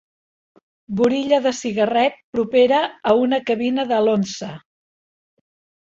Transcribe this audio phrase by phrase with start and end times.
[1.01, 2.81] Burilla de cigarret propera
[3.13, 4.55] a una cabina de l'Once.